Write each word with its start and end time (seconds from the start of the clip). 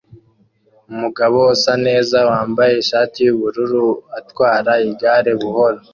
Umugabo 0.91 1.37
usa 1.55 1.73
neza 1.87 2.17
wambaye 2.29 2.73
ishati 2.83 3.17
yubururu 3.27 3.85
atwara 4.19 4.71
igare 4.89 5.31
buhoro 5.41 5.79